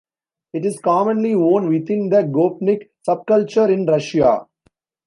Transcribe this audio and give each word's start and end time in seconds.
It 0.53 0.65
is 0.65 0.79
commonly 0.79 1.35
worn 1.35 1.69
within 1.69 2.09
the 2.09 2.23
"gopnik" 2.23 2.87
subculture 3.07 3.71
in 3.71 3.85
Russia. 3.85 4.47